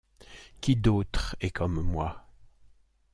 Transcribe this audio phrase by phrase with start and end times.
[0.61, 2.25] Qui d’autre est comme moi?